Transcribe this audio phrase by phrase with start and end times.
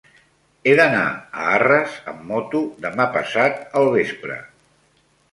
[0.69, 4.39] He d'anar a Arres amb moto demà passat al vespre.